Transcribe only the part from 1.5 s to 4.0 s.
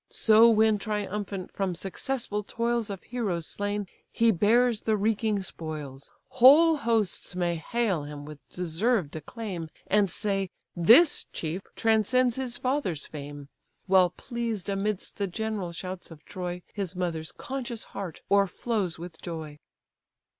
from successful toils Of heroes slain